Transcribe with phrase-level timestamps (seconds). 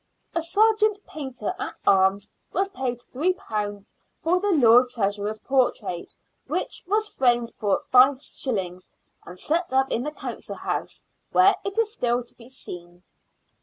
[0.33, 3.81] A" sargeant Painter at Arms" was paid £^
[4.23, 6.15] for the Lord Treasurer's portrait,
[6.47, 8.89] which was framed for 5s.
[9.27, 11.03] and set up in the Council House,
[11.33, 13.03] where it is still to be seen.